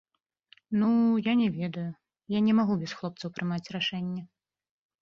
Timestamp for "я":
1.17-1.33, 2.37-2.43